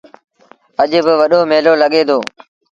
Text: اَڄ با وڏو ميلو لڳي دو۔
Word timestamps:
اَڄ 0.81 0.91
با 1.05 1.13
وڏو 1.21 1.39
ميلو 1.49 1.73
لڳي 1.81 2.01
دو۔ 2.09 2.17